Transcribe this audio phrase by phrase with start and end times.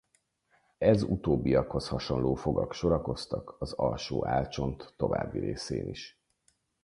[0.77, 6.19] Ez utóbbiakhoz hasonló fogak sorakoztak az alsó állcsont további részén is.